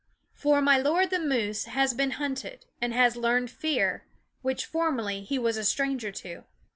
[0.33, 4.05] For Milord the Moose has been hunted and has learned fear,
[4.41, 6.43] which formerly he was stranger to.